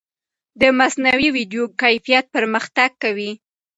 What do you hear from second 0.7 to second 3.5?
مصنوعي ویډیو کیفیت پرمختګ کوي.